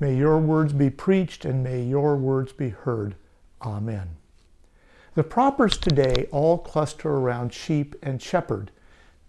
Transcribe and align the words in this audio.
May 0.00 0.16
your 0.16 0.38
words 0.38 0.72
be 0.72 0.88
preached 0.88 1.44
and 1.44 1.62
may 1.62 1.82
your 1.82 2.16
words 2.16 2.52
be 2.52 2.70
heard. 2.70 3.16
Amen. 3.60 4.16
The 5.14 5.22
propers 5.22 5.76
today 5.76 6.26
all 6.32 6.56
cluster 6.56 7.10
around 7.10 7.52
sheep 7.52 7.94
and 8.02 8.22
shepherd, 8.22 8.70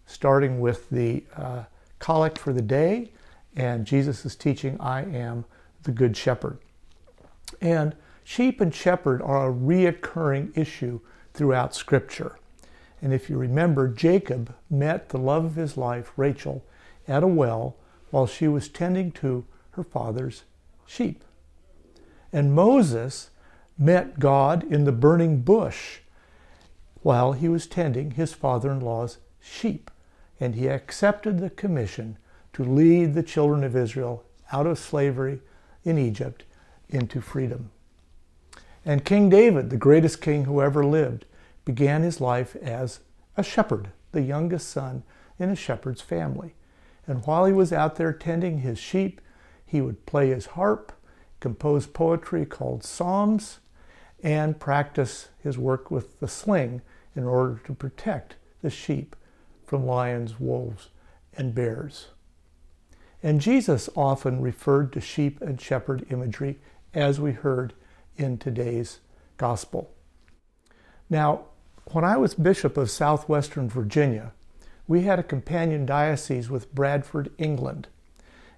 starting 0.06 0.62
with 0.62 0.90
the 0.90 1.26
uh, 1.36 1.64
collect 2.00 2.38
for 2.38 2.54
the 2.54 2.62
day 2.62 3.12
and 3.56 3.86
Jesus' 3.86 4.26
is 4.26 4.38
teaching, 4.38 4.80
I 4.80 5.04
am 5.04 5.44
the 5.84 5.92
good 5.92 6.16
shepherd. 6.16 6.58
And 7.60 7.94
sheep 8.24 8.62
and 8.62 8.74
shepherd 8.74 9.22
are 9.22 9.50
a 9.50 9.54
reoccurring 9.54 10.58
issue 10.58 11.02
throughout 11.34 11.76
Scripture. 11.76 12.38
And 13.02 13.14
if 13.14 13.30
you 13.30 13.38
remember, 13.38 13.90
Jacob 13.90 14.56
met 14.70 15.10
the 15.10 15.18
love 15.18 15.44
of 15.44 15.56
his 15.56 15.76
life, 15.76 16.14
Rachel, 16.16 16.64
at 17.10 17.24
a 17.24 17.28
well 17.28 17.76
while 18.12 18.28
she 18.28 18.48
was 18.48 18.70
tending 18.70 19.12
to 19.14 19.46
her 19.72 19.84
father's 19.84 20.44
sheep. 20.92 21.24
And 22.34 22.54
Moses 22.54 23.30
met 23.78 24.20
God 24.20 24.64
in 24.64 24.84
the 24.84 24.92
burning 24.92 25.42
bush 25.42 26.00
while 27.02 27.34
he 27.34 27.48
was 27.48 27.66
tending 27.66 28.12
his 28.12 28.34
father 28.34 28.72
in 28.72 28.80
law's 28.80 29.18
sheep. 29.40 29.90
And 30.40 30.56
he 30.56 30.68
accepted 30.68 31.40
the 31.40 31.50
commission 31.50 32.18
to 32.54 32.64
lead 32.64 33.14
the 33.14 33.24
children 33.24 33.64
of 33.64 33.76
Israel 33.76 34.24
out 34.52 34.68
of 34.68 34.80
slavery 34.80 35.40
in 35.84 35.98
Egypt 35.98 36.44
into 36.90 37.22
freedom. 37.22 37.72
And 38.86 39.06
King 39.06 39.30
David, 39.30 39.70
the 39.70 39.78
greatest 39.78 40.22
king 40.22 40.46
who 40.46 40.62
ever 40.62 40.86
lived, 40.86 41.26
began 41.64 42.02
his 42.02 42.20
life 42.20 42.56
as 42.56 43.00
a 43.38 43.44
shepherd, 43.44 43.90
the 44.12 44.22
youngest 44.22 44.70
son 44.70 45.04
in 45.40 45.50
a 45.50 45.56
shepherd's 45.56 46.02
family. 46.02 46.54
And 47.08 47.26
while 47.26 47.46
he 47.46 47.54
was 47.54 47.72
out 47.72 47.96
there 47.96 48.14
tending 48.14 48.60
his 48.60 48.80
sheep, 48.80 49.22
he 49.72 49.80
would 49.80 50.06
play 50.06 50.28
his 50.28 50.48
harp, 50.48 50.92
compose 51.40 51.88
poetry 51.88 52.46
called 52.46 52.84
psalms, 52.84 53.60
and 54.22 54.60
practice 54.60 55.30
his 55.42 55.58
work 55.58 55.90
with 55.90 56.20
the 56.20 56.28
sling 56.28 56.82
in 57.16 57.24
order 57.24 57.62
to 57.64 57.74
protect 57.74 58.36
the 58.62 58.70
sheep 58.70 59.16
from 59.66 59.86
lions, 59.86 60.42
wolves, 60.42 60.90
and 61.38 61.56
bears. 61.56 62.10
And 63.24 63.40
Jesus 63.40 63.90
often 63.96 64.42
referred 64.42 64.92
to 64.92 65.00
sheep 65.00 65.40
and 65.40 65.62
shepherd 65.62 66.06
imagery 66.12 66.60
as 66.94 67.22
we 67.22 67.32
heard 67.32 67.74
in 68.18 68.38
today's 68.38 69.00
gospel. 69.38 69.90
Now, 71.10 71.46
when 71.94 72.04
I 72.04 72.18
was 72.18 72.34
Bishop 72.34 72.76
of 72.76 72.92
Southwestern 72.92 73.70
Virginia, 73.70 74.34
we 74.86 75.04
had 75.04 75.18
a 75.18 75.24
companion 75.24 75.86
diocese 75.86 76.50
with 76.50 76.76
Bradford, 76.76 77.32
England. 77.38 77.88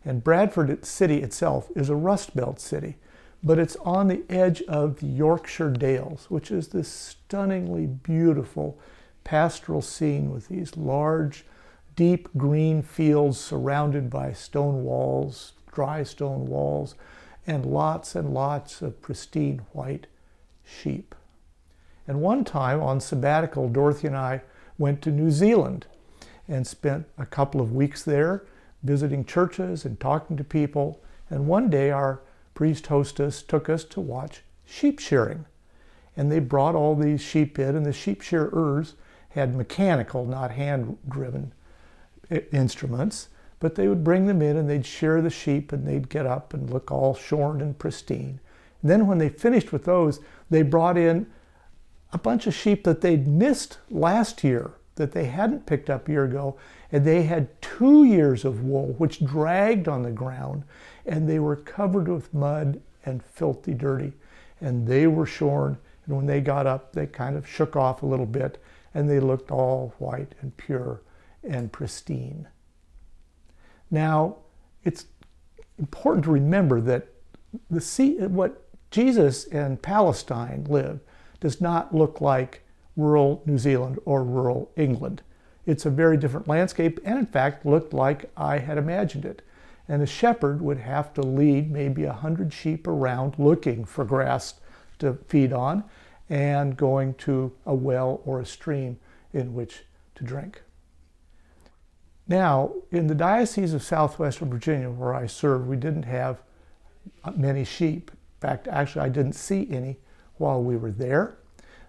And 0.06 0.24
Bradford 0.24 0.86
city 0.86 1.22
itself 1.22 1.70
is 1.76 1.90
a 1.90 1.96
Rust 1.96 2.36
Belt 2.36 2.60
city, 2.60 2.98
but 3.44 3.60
it's 3.60 3.76
on 3.78 4.08
the 4.08 4.24
edge 4.30 4.62
of 4.64 5.00
the 5.00 5.08
Yorkshire 5.08 5.72
Dales, 5.72 6.26
which 6.30 6.52
is 6.52 6.70
this 6.70 6.90
stunningly 6.90 7.86
beautiful 7.86 8.78
pastoral 9.24 9.82
scene 9.82 10.30
with 10.32 10.50
these 10.50 10.76
large, 10.76 11.46
deep 11.96 12.28
green 12.38 12.82
fields 12.82 13.40
surrounded 13.40 14.10
by 14.10 14.34
stone 14.34 14.84
walls, 14.84 15.54
dry 15.72 16.04
stone 16.04 16.46
walls, 16.46 16.96
and 17.46 17.66
lots 17.66 18.16
and 18.16 18.34
lots 18.34 18.82
of 18.82 19.02
pristine 19.02 19.62
white 19.72 20.08
sheep. 20.66 21.16
And 22.08 22.22
one 22.22 22.44
time 22.44 22.82
on 22.82 23.00
sabbatical, 23.00 23.70
Dorothy 23.70 24.08
and 24.08 24.18
I 24.18 24.42
went 24.78 25.02
to 25.04 25.12
New 25.12 25.32
Zealand 25.32 25.86
and 26.48 26.68
spent 26.68 27.08
a 27.18 27.26
couple 27.26 27.62
of 27.62 27.74
weeks 27.74 28.04
there 28.04 28.44
visiting 28.84 29.26
churches 29.26 29.86
and 29.86 30.00
talking 30.00 30.38
to 30.38 30.44
people. 30.44 31.02
And 31.30 31.48
one 31.48 31.70
day 31.70 31.92
our 31.92 32.22
priest 32.54 32.88
hostess 32.88 33.42
took 33.42 33.70
us 33.70 33.84
to 33.86 34.02
watch 34.02 34.42
sheep 34.66 35.00
shearing. 35.00 35.46
And 36.16 36.32
they 36.32 36.40
brought 36.40 36.76
all 36.76 36.96
these 36.96 37.22
sheep 37.22 37.58
in, 37.58 37.76
and 37.76 37.86
the 37.86 37.94
sheep 37.94 38.22
shearers 38.22 38.94
had 39.30 39.56
mechanical, 39.56 40.26
not 40.26 40.52
hand 40.52 40.98
driven 41.10 41.54
instruments. 42.52 43.30
But 43.60 43.76
they 43.76 43.88
would 43.88 44.04
bring 44.04 44.26
them 44.26 44.42
in 44.42 44.58
and 44.58 44.70
they'd 44.70 44.86
shear 44.86 45.22
the 45.22 45.30
sheep 45.30 45.72
and 45.72 45.88
they'd 45.88 46.10
get 46.10 46.26
up 46.26 46.54
and 46.54 46.70
look 46.70 46.92
all 46.92 47.16
shorn 47.16 47.62
and 47.62 47.80
pristine. 47.80 48.42
And 48.82 48.92
then 48.92 49.08
when 49.08 49.18
they 49.18 49.30
finished 49.30 49.72
with 49.72 49.86
those, 49.86 50.20
they 50.50 50.62
brought 50.64 50.98
in 50.98 51.28
a 52.12 52.18
bunch 52.18 52.46
of 52.46 52.54
sheep 52.54 52.84
that 52.84 53.00
they'd 53.00 53.26
missed 53.26 53.78
last 53.90 54.44
year 54.44 54.74
that 54.96 55.14
they 55.14 55.26
hadn't 55.26 55.66
picked 55.66 55.90
up 55.90 56.08
a 56.08 56.12
year 56.12 56.26
ago, 56.26 56.58
and 56.94 57.04
they 57.04 57.24
had 57.24 57.60
two 57.60 58.04
years 58.04 58.46
of 58.46 58.64
wool, 58.64 58.94
which 59.00 59.26
dragged 59.26 59.88
on 59.88 60.04
the 60.04 60.12
ground, 60.12 60.64
and 61.08 61.28
they 61.28 61.40
were 61.40 61.56
covered 61.56 62.08
with 62.08 62.32
mud 62.36 62.80
and 63.04 63.26
filthy 63.26 63.74
dirty, 63.74 64.14
and 64.62 64.88
they 64.88 65.08
were 65.08 65.26
shorn. 65.26 65.76
And 66.06 66.16
when 66.16 66.28
they 66.28 66.40
got 66.40 66.68
up, 66.68 66.94
they 66.94 67.08
kind 67.08 67.36
of 67.36 67.50
shook 67.50 67.76
off 67.76 68.04
a 68.04 68.06
little 68.06 68.28
bit, 68.28 68.62
and 68.94 69.10
they 69.10 69.20
looked 69.20 69.50
all 69.50 69.96
white 69.98 70.36
and 70.40 70.56
pure 70.56 71.02
and 71.44 71.72
pristine. 71.72 72.48
Now, 73.90 74.38
it's 74.84 75.08
important 75.80 76.26
to 76.26 76.32
remember 76.32 76.80
that 76.80 77.08
the 77.72 77.82
sea, 77.82 78.18
what 78.18 78.70
Jesus 78.92 79.46
and 79.46 79.82
Palestine 79.82 80.66
lived 80.70 81.00
does 81.40 81.60
not 81.60 81.96
look 81.96 82.22
like 82.22 82.64
rural 82.96 83.42
New 83.48 83.58
Zealand 83.58 83.98
or 84.06 84.24
rural 84.24 84.72
England. 84.76 85.24
It's 85.66 85.86
a 85.86 85.90
very 85.90 86.18
different 86.18 86.48
landscape 86.48 87.00
and 87.06 87.18
in 87.18 87.26
fact 87.26 87.66
looked 87.66 87.94
like 87.94 88.30
I 88.36 88.60
had 88.60 88.78
imagined 88.78 89.26
it. 89.26 89.42
And 89.88 90.02
a 90.02 90.08
shepherd 90.08 90.62
would 90.62 90.80
have 90.80 91.14
to 91.16 91.22
lead 91.22 91.72
maybe 91.72 92.04
a 92.06 92.14
hundred 92.14 92.54
sheep 92.54 92.88
around 92.88 93.38
looking 93.38 93.84
for 93.86 94.06
grass 94.06 94.56
to 95.00 95.18
feed 95.28 95.52
on 95.52 95.84
and 96.30 96.78
going 96.78 97.14
to 97.16 97.52
a 97.66 97.76
well 97.76 98.22
or 98.26 98.40
a 98.40 98.46
stream 98.46 98.98
in 99.34 99.54
which 99.54 99.84
to 100.16 100.24
drink. 100.24 100.62
Now, 102.28 102.74
in 102.92 103.08
the 103.08 103.16
Diocese 103.16 103.74
of 103.74 103.84
Southwestern 103.84 104.50
Virginia, 104.50 104.90
where 104.90 105.14
I 105.14 105.28
served, 105.28 105.68
we 105.68 105.76
didn't 105.76 106.04
have 106.04 106.42
many 107.36 107.66
sheep. 107.66 108.12
In 108.12 108.50
fact, 108.50 108.68
actually, 108.68 109.02
I 109.02 109.10
didn't 109.10 109.34
see 109.34 109.68
any 109.70 109.98
while 110.38 110.64
we 110.64 110.78
were 110.78 110.92
there. 110.92 111.38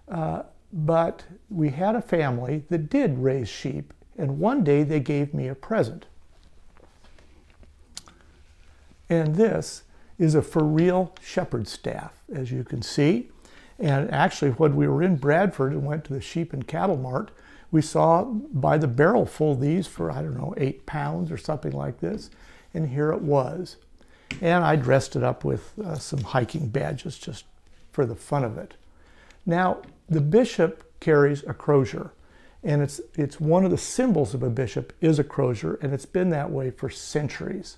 Uh, 0.09 0.43
but 0.77 1.23
we 1.49 1.69
had 1.69 1.95
a 1.95 2.01
family 2.01 2.65
that 2.69 2.89
did 2.89 3.17
raise 3.17 3.47
sheep, 3.47 3.93
and 4.17 4.39
one 4.39 4.61
day 4.61 4.83
they 4.83 4.99
gave 4.99 5.33
me 5.33 5.47
a 5.47 5.55
present. 5.55 6.05
And 9.09 9.35
this 9.35 9.83
is 10.19 10.35
a 10.35 10.41
for 10.41 10.63
real 10.63 11.15
shepherd 11.21 11.69
staff, 11.69 12.11
as 12.33 12.51
you 12.51 12.65
can 12.65 12.81
see. 12.81 13.29
And 13.79 14.11
actually, 14.11 14.51
when 14.51 14.75
we 14.75 14.87
were 14.87 15.01
in 15.01 15.15
Bradford 15.15 15.71
and 15.71 15.85
went 15.85 16.03
to 16.05 16.13
the 16.13 16.21
sheep 16.21 16.51
and 16.51 16.67
cattle 16.67 16.97
mart, 16.97 17.31
we 17.71 17.81
saw 17.81 18.23
by 18.23 18.77
the 18.77 18.87
barrel 18.87 19.25
full 19.25 19.55
these 19.55 19.87
for, 19.87 20.11
I 20.11 20.21
don't 20.21 20.37
know, 20.37 20.53
eight 20.57 20.85
pounds 20.85 21.31
or 21.31 21.37
something 21.37 21.71
like 21.71 21.99
this. 22.01 22.29
And 22.73 22.89
here 22.89 23.11
it 23.11 23.21
was. 23.21 23.77
And 24.41 24.63
I 24.65 24.75
dressed 24.75 25.15
it 25.15 25.23
up 25.23 25.45
with 25.45 25.77
uh, 25.79 25.95
some 25.95 26.21
hiking 26.21 26.67
badges 26.67 27.17
just 27.17 27.45
for 27.91 28.05
the 28.05 28.15
fun 28.15 28.43
of 28.43 28.57
it. 28.57 28.73
Now, 29.45 29.81
the 30.09 30.21
bishop 30.21 30.99
carries 30.99 31.43
a 31.43 31.53
crozier, 31.53 32.11
and 32.63 32.81
it's, 32.81 32.99
it's 33.15 33.39
one 33.39 33.63
of 33.63 33.71
the 33.71 33.77
symbols 33.77 34.33
of 34.33 34.41
a 34.41 34.49
bishop 34.49 34.93
is 35.01 35.19
a 35.19 35.23
crozier, 35.23 35.75
and 35.81 35.93
it's 35.93 36.05
been 36.05 36.29
that 36.31 36.51
way 36.51 36.71
for 36.71 36.89
centuries. 36.89 37.77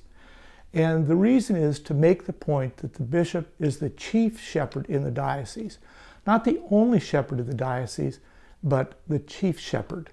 And 0.74 1.08
the 1.08 1.16
reason 1.16 1.56
is 1.56 1.80
to 1.82 1.94
make 1.94 2.26
the 2.26 2.34
point 2.34 2.78
that 2.78 2.94
the 2.94 3.04
bishop 3.04 3.54
is 3.60 3.78
the 3.78 3.90
chief 3.90 4.40
shepherd 4.40 4.86
in 4.88 5.04
the 5.04 5.12
diocese. 5.12 5.78
Not 6.26 6.44
the 6.44 6.62
only 6.70 7.00
shepherd 7.00 7.40
of 7.40 7.48
the 7.48 7.54
diocese, 7.54 8.20
but 8.64 9.00
the 9.08 9.20
chief 9.20 9.60
shepherd. 9.60 10.12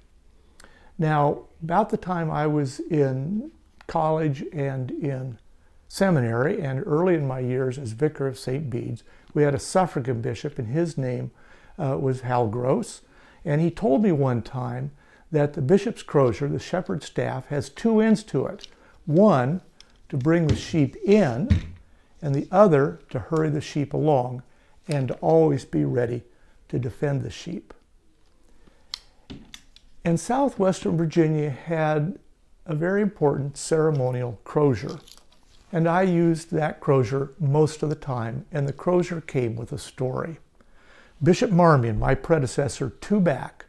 Now, 0.99 1.47
about 1.63 1.91
the 1.91 1.97
time 1.97 2.31
I 2.31 2.47
was 2.47 2.81
in 2.81 3.51
college 3.87 4.45
and 4.53 4.91
in 4.91 5.39
seminary, 5.89 6.61
and 6.61 6.83
early 6.87 7.15
in 7.15 7.27
my 7.27 7.41
years 7.41 7.79
as 7.79 7.93
vicar 7.93 8.27
of 8.27 8.39
St. 8.39 8.71
Bede's, 8.71 9.03
we 9.35 9.43
had 9.43 9.55
a 9.55 9.59
suffragan 9.59 10.21
bishop, 10.21 10.59
and 10.59 10.69
his 10.69 10.97
name 10.97 11.31
uh, 11.79 11.99
was 12.01 12.23
Hal 12.23 12.49
Gross. 12.49 13.03
And 13.45 13.61
he 13.61 13.71
told 13.71 14.03
me 14.03 14.13
one 14.13 14.43
time 14.43 14.93
that 15.31 15.55
the 15.55 15.63
bishop's 15.63 16.03
crozier, 16.03 16.49
the 16.49 16.59
shepherd's 16.59 17.07
staff, 17.07 17.47
has 17.49 17.69
two 17.69 18.01
ends 18.01 18.23
to 18.25 18.47
it. 18.47 18.69
One 19.07 19.61
to 20.09 20.17
bring 20.17 20.47
the 20.47 20.57
sheep 20.57 20.97
in, 21.05 21.49
and 22.23 22.35
the 22.35 22.49
other 22.51 23.01
to 23.11 23.19
hurry 23.19 23.51
the 23.51 23.61
sheep 23.61 23.93
along 23.93 24.43
and 24.89 25.09
to 25.09 25.15
always 25.17 25.65
be 25.65 25.85
ready 25.85 26.23
to 26.69 26.79
defend 26.79 27.23
the 27.23 27.31
sheep. 27.31 27.75
And 30.05 30.19
southwestern 30.19 30.97
Virginia 30.97 31.51
had 31.51 32.19
a 32.67 32.75
very 32.75 33.03
important 33.03 33.57
ceremonial 33.57 34.41
crozier. 34.45 34.99
And 35.73 35.89
I 35.89 36.03
used 36.03 36.51
that 36.53 36.81
crozier 36.81 37.33
most 37.39 37.83
of 37.83 37.89
the 37.89 37.95
time, 37.95 38.47
and 38.53 38.67
the 38.69 38.73
crozier 38.73 39.21
came 39.21 39.57
with 39.57 39.73
a 39.73 39.79
story. 39.79 40.39
Bishop 41.23 41.51
Marmion, 41.51 41.99
my 41.99 42.15
predecessor, 42.15 42.91
two 43.01 43.21
back, 43.21 43.67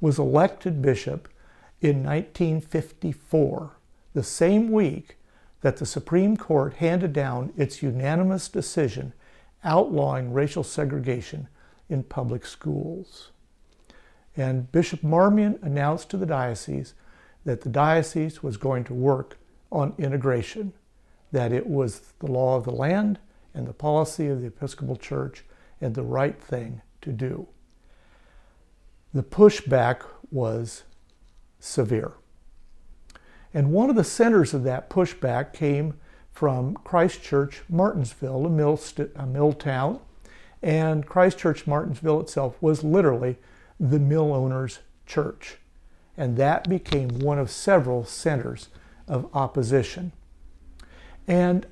was 0.00 0.18
elected 0.18 0.80
bishop 0.80 1.28
in 1.80 2.02
1954, 2.02 3.76
the 4.14 4.22
same 4.22 4.70
week 4.70 5.16
that 5.60 5.78
the 5.78 5.86
Supreme 5.86 6.36
Court 6.36 6.74
handed 6.74 7.12
down 7.12 7.52
its 7.56 7.82
unanimous 7.82 8.48
decision 8.48 9.12
outlawing 9.64 10.32
racial 10.32 10.62
segregation 10.62 11.48
in 11.88 12.02
public 12.02 12.46
schools. 12.46 13.30
And 14.36 14.70
Bishop 14.70 15.02
Marmion 15.02 15.58
announced 15.62 16.10
to 16.10 16.16
the 16.16 16.26
diocese 16.26 16.94
that 17.44 17.62
the 17.62 17.68
diocese 17.68 18.42
was 18.42 18.56
going 18.56 18.84
to 18.84 18.94
work 18.94 19.38
on 19.72 19.94
integration, 19.98 20.72
that 21.32 21.52
it 21.52 21.66
was 21.66 22.12
the 22.20 22.30
law 22.30 22.56
of 22.56 22.64
the 22.64 22.70
land 22.70 23.18
and 23.54 23.66
the 23.66 23.72
policy 23.72 24.28
of 24.28 24.40
the 24.40 24.46
Episcopal 24.46 24.96
Church 24.96 25.44
and 25.80 25.94
the 25.94 26.02
right 26.02 26.40
thing 26.40 26.82
to 27.02 27.12
do. 27.12 27.48
The 29.12 29.22
pushback 29.22 30.02
was 30.30 30.84
severe. 31.58 32.12
And 33.54 33.72
one 33.72 33.88
of 33.88 33.96
the 33.96 34.04
centers 34.04 34.52
of 34.52 34.64
that 34.64 34.90
pushback 34.90 35.52
came 35.52 35.94
from 36.30 36.74
Christchurch, 36.84 37.62
Martinsville, 37.68 38.44
a 38.44 38.50
mill, 38.50 38.78
a 39.14 39.26
mill 39.26 39.52
town. 39.54 40.00
And 40.62 41.06
Christchurch, 41.06 41.66
Martinsville 41.66 42.20
itself 42.20 42.56
was 42.60 42.84
literally 42.84 43.38
the 43.80 43.98
mill 43.98 44.34
owner's 44.34 44.80
church. 45.06 45.56
And 46.16 46.36
that 46.36 46.68
became 46.68 47.08
one 47.20 47.38
of 47.38 47.50
several 47.50 48.04
centers 48.04 48.68
of 49.08 49.28
opposition. 49.34 50.12
And 51.26 51.66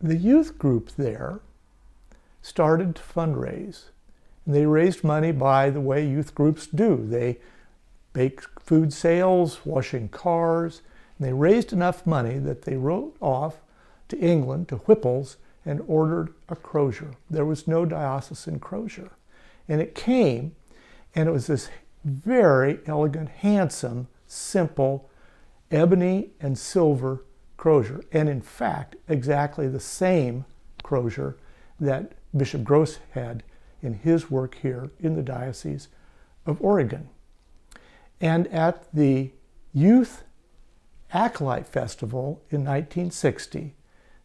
the 0.00 0.16
youth 0.16 0.58
group 0.58 0.90
there 0.96 1.40
started 2.46 2.94
to 2.94 3.02
fundraise. 3.02 3.86
And 4.44 4.54
they 4.54 4.66
raised 4.66 5.02
money 5.02 5.32
by 5.32 5.68
the 5.68 5.80
way 5.80 6.06
youth 6.06 6.32
groups 6.32 6.68
do. 6.68 7.04
They 7.04 7.38
bake 8.12 8.40
food 8.60 8.92
sales, 8.92 9.66
washing 9.66 10.08
cars, 10.08 10.82
and 11.18 11.26
they 11.26 11.32
raised 11.32 11.72
enough 11.72 12.06
money 12.06 12.38
that 12.38 12.62
they 12.62 12.76
wrote 12.76 13.16
off 13.20 13.56
to 14.08 14.18
England, 14.18 14.68
to 14.68 14.80
Wippell's, 14.86 15.38
and 15.64 15.82
ordered 15.88 16.32
a 16.48 16.54
crozier. 16.54 17.10
There 17.28 17.44
was 17.44 17.66
no 17.66 17.84
diocesan 17.84 18.60
crozier. 18.60 19.10
And 19.68 19.80
it 19.80 19.96
came, 19.96 20.54
and 21.16 21.28
it 21.28 21.32
was 21.32 21.48
this 21.48 21.68
very 22.04 22.78
elegant, 22.86 23.28
handsome, 23.28 24.06
simple, 24.28 25.10
ebony 25.72 26.30
and 26.40 26.56
silver 26.56 27.24
crozier. 27.56 28.02
And 28.12 28.28
in 28.28 28.40
fact, 28.40 28.94
exactly 29.08 29.66
the 29.66 29.80
same 29.80 30.44
crozier 30.84 31.36
that 31.80 32.12
Bishop 32.36 32.64
Gross 32.64 32.98
had 33.12 33.42
in 33.82 33.94
his 33.94 34.30
work 34.30 34.56
here 34.62 34.90
in 34.98 35.14
the 35.14 35.22
Diocese 35.22 35.88
of 36.44 36.60
Oregon. 36.60 37.08
And 38.20 38.46
at 38.48 38.92
the 38.92 39.32
Youth 39.72 40.24
Acolyte 41.12 41.66
Festival 41.66 42.42
in 42.50 42.64
1960, 42.64 43.74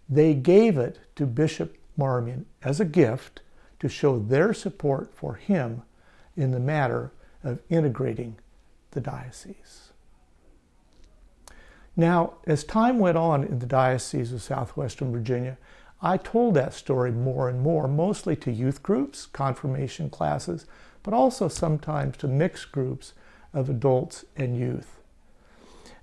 they 0.09 0.33
gave 0.33 0.77
it 0.77 0.99
to 1.15 1.25
Bishop 1.25 1.77
Marmion 1.97 2.45
as 2.63 2.79
a 2.79 2.85
gift 2.85 3.41
to 3.79 3.89
show 3.89 4.19
their 4.19 4.53
support 4.53 5.13
for 5.13 5.35
him 5.35 5.83
in 6.35 6.51
the 6.51 6.59
matter 6.59 7.11
of 7.43 7.59
integrating 7.69 8.37
the 8.91 9.01
diocese. 9.01 9.91
Now, 11.95 12.33
as 12.47 12.63
time 12.63 12.99
went 12.99 13.17
on 13.17 13.43
in 13.43 13.59
the 13.59 13.65
Diocese 13.65 14.31
of 14.31 14.41
Southwestern 14.41 15.11
Virginia, 15.11 15.57
I 16.03 16.17
told 16.17 16.55
that 16.55 16.73
story 16.73 17.11
more 17.11 17.47
and 17.47 17.61
more, 17.61 17.87
mostly 17.87 18.35
to 18.37 18.51
youth 18.51 18.81
groups, 18.81 19.27
confirmation 19.27 20.09
classes, 20.09 20.65
but 21.03 21.13
also 21.13 21.47
sometimes 21.47 22.17
to 22.17 22.27
mixed 22.27 22.71
groups 22.71 23.13
of 23.53 23.69
adults 23.69 24.25
and 24.35 24.57
youth. 24.57 24.99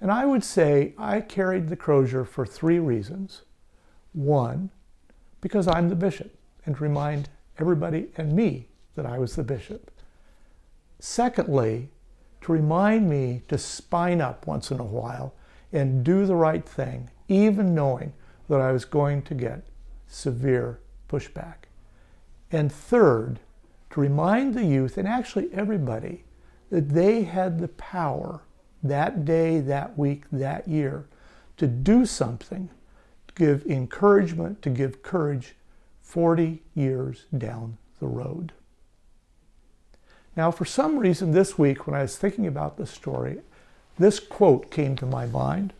And 0.01 0.13
I 0.13 0.25
would 0.25 0.45
say 0.45 0.95
I 0.97 1.21
carried 1.21 1.69
the 1.69 1.77
crozier 1.77 2.25
for 2.25 2.47
three 2.47 2.79
reasons. 2.79 3.43
One, 4.13 4.71
because 5.41 5.67
I'm 5.67 5.89
the 5.89 5.97
bishop, 5.97 6.33
and 6.65 6.77
to 6.77 6.83
remind 6.83 7.29
everybody 7.59 8.09
and 8.17 8.35
me 8.35 8.69
that 8.95 9.07
I 9.07 9.19
was 9.19 9.35
the 9.35 9.43
bishop. 9.43 9.91
Secondly, 11.01 11.91
to 12.43 12.53
remind 12.53 13.11
me 13.11 13.43
to 13.49 13.59
spine 13.59 14.21
up 14.21 14.47
once 14.47 14.71
in 14.71 14.79
a 14.79 14.85
while 14.85 15.35
and 15.73 16.05
do 16.05 16.25
the 16.25 16.37
right 16.37 16.65
thing, 16.65 17.11
even 17.27 17.75
knowing 17.75 18.13
that 18.49 18.61
I 18.61 18.71
was 18.71 18.85
going 18.85 19.23
to 19.23 19.35
get 19.35 19.65
severe 20.09 20.81
pushback. 21.09 21.69
And 22.51 22.73
third, 22.73 23.39
to 23.91 24.01
remind 24.01 24.55
the 24.55 24.65
youth, 24.65 24.99
and 24.99 25.07
actually 25.07 25.49
everybody, 25.53 26.25
that 26.71 26.91
they 26.91 27.23
had 27.23 27.59
the 27.59 27.69
power 27.69 28.41
that 28.83 29.25
day, 29.25 29.61
that 29.61 29.99
week, 29.99 30.25
that 30.33 30.69
year 30.69 31.07
to 31.57 31.67
do 31.67 32.07
something, 32.07 32.69
to 33.29 33.35
give 33.35 33.67
encouragement, 33.67 34.63
to 34.63 34.71
give 34.71 35.03
courage 35.03 35.55
40 36.01 36.63
years 36.75 37.27
down 37.37 37.77
the 38.01 38.07
road. 38.07 38.53
Now, 40.37 40.51
for 40.51 40.65
some 40.65 40.99
reason 40.99 41.33
this 41.33 41.59
week, 41.59 41.87
when 41.87 41.97
I 41.97 42.03
was 42.03 42.17
thinking 42.17 42.47
about 42.47 42.77
this 42.77 42.91
story, 42.91 43.41
this 43.99 44.21
quote 44.21 44.71
came 44.71 44.95
to 44.97 45.07
my 45.07 45.27
mind 45.27 45.73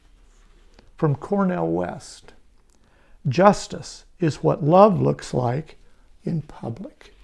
from 0.97 1.15
Cornel 1.15 1.71
West 1.71 2.33
Justice 3.29 4.05
is 4.21 4.43
what 4.43 4.65
love 4.65 5.01
looks 5.01 5.33
like 5.33 5.77
in 6.25 6.43
public. 6.43 7.15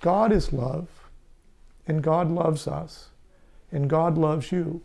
God 0.00 0.32
is 0.32 0.52
love, 0.52 0.88
and 1.86 2.02
God 2.02 2.30
loves 2.30 2.66
us, 2.66 3.08
and 3.70 3.88
God 3.88 4.16
loves 4.16 4.52
you 4.52 4.82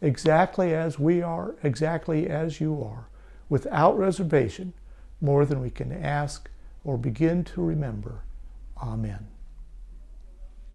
exactly 0.00 0.74
as 0.74 0.98
we 0.98 1.22
are, 1.22 1.54
exactly 1.62 2.28
as 2.28 2.60
you 2.60 2.82
are, 2.82 3.08
without 3.48 3.98
reservation, 3.98 4.72
more 5.20 5.44
than 5.44 5.60
we 5.60 5.70
can 5.70 5.92
ask 5.92 6.50
or 6.84 6.98
begin 6.98 7.42
to 7.44 7.62
remember. 7.62 8.20
Amen. 8.82 9.26